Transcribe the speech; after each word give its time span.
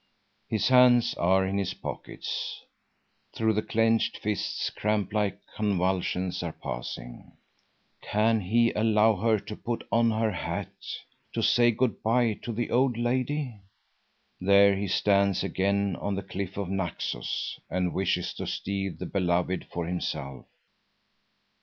His 0.49 0.69
hands 0.69 1.13
are 1.13 1.45
in 1.45 1.59
his 1.59 1.75
pockets. 1.75 2.63
Through 3.35 3.53
the 3.53 3.61
clenched 3.61 4.17
fists 4.17 4.71
cramp 4.71 5.13
like 5.13 5.39
convulsions 5.55 6.41
are 6.41 6.53
passing. 6.53 7.33
Can 8.01 8.39
he 8.41 8.71
allow 8.71 9.15
her 9.17 9.37
to 9.37 9.55
put 9.55 9.83
on 9.91 10.09
her 10.09 10.31
hat, 10.31 10.73
to 11.33 11.43
say 11.43 11.69
goodbye 11.69 12.39
to 12.41 12.51
the 12.51 12.71
old 12.71 12.97
lady? 12.97 13.59
There 14.39 14.75
he 14.75 14.87
stands 14.87 15.43
again 15.43 15.95
on 15.95 16.15
the 16.15 16.23
cliff 16.23 16.57
of 16.57 16.67
Naxos 16.67 17.59
and 17.69 17.93
wishes 17.93 18.33
to 18.33 18.47
steal 18.47 18.95
the 18.97 19.05
beloved 19.05 19.65
for 19.71 19.85
himself. 19.85 20.47